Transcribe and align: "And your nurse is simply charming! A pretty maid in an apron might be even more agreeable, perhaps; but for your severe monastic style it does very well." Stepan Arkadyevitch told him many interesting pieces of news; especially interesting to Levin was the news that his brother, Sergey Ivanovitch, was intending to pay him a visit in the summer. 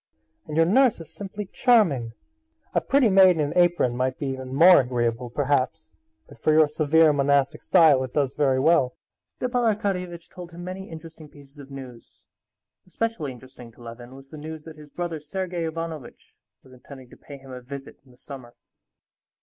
"And 0.47 0.57
your 0.57 0.65
nurse 0.65 0.99
is 0.99 1.13
simply 1.13 1.45
charming! 1.45 2.13
A 2.73 2.81
pretty 2.81 3.07
maid 3.07 3.37
in 3.37 3.39
an 3.39 3.53
apron 3.55 3.95
might 3.95 4.17
be 4.17 4.25
even 4.29 4.51
more 4.51 4.81
agreeable, 4.81 5.29
perhaps; 5.29 5.91
but 6.27 6.39
for 6.39 6.51
your 6.51 6.67
severe 6.67 7.13
monastic 7.13 7.61
style 7.61 8.03
it 8.03 8.11
does 8.11 8.33
very 8.33 8.59
well." 8.59 8.95
Stepan 9.27 9.61
Arkadyevitch 9.75 10.27
told 10.31 10.53
him 10.53 10.63
many 10.63 10.89
interesting 10.89 11.29
pieces 11.29 11.59
of 11.59 11.69
news; 11.69 12.25
especially 12.87 13.31
interesting 13.31 13.71
to 13.73 13.83
Levin 13.83 14.15
was 14.15 14.29
the 14.29 14.39
news 14.39 14.63
that 14.63 14.75
his 14.75 14.89
brother, 14.89 15.19
Sergey 15.19 15.65
Ivanovitch, 15.67 16.33
was 16.63 16.73
intending 16.73 17.11
to 17.11 17.15
pay 17.17 17.37
him 17.37 17.51
a 17.51 17.61
visit 17.61 17.99
in 18.03 18.09
the 18.09 18.17
summer. 18.17 18.55